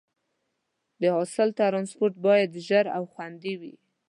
د 1.01 1.03
حاصل 1.15 1.49
ټرانسپورټ 1.59 2.13
باید 2.27 2.49
ژر 2.67 2.85
او 2.97 3.03
خوندي 3.13 3.53
وي. 3.61 3.73